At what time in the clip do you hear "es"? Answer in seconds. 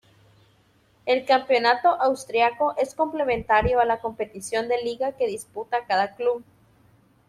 2.75-2.95